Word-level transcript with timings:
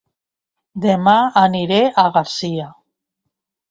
Dema 0.85 1.15
aniré 1.43 1.79
a 1.93 2.09
Garcia 2.19 2.69